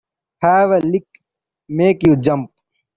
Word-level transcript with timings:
Have 0.41 0.71
a 0.71 0.79
lick 0.79 1.05
make 1.69 2.01
you 2.07 2.15
jump. 2.15 2.49